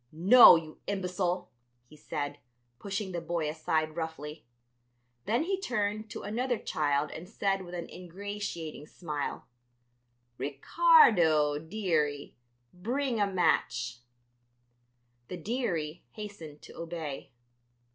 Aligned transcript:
"No, 0.11 0.55
you 0.55 0.79
imbecile," 0.87 1.51
he 1.85 1.95
said, 1.95 2.39
pushing 2.79 3.11
the 3.11 3.21
boy 3.21 3.47
aside 3.47 3.95
roughly. 3.95 4.47
Then 5.25 5.43
he 5.43 5.61
turned 5.61 6.09
to 6.09 6.23
another 6.23 6.57
child 6.57 7.11
and 7.11 7.29
said 7.29 7.61
with 7.61 7.75
an 7.75 7.87
ingratiating 7.87 8.87
smile: 8.87 9.45
"Ricardo, 10.39 11.59
dearie, 11.59 12.35
bring 12.73 13.19
a 13.21 13.27
match." 13.27 13.99
The 15.27 15.37
"dearie" 15.37 16.03
hastened 16.13 16.63
to 16.63 16.77
obey. 16.77 17.31